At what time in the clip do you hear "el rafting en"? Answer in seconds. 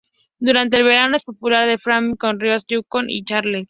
1.69-2.29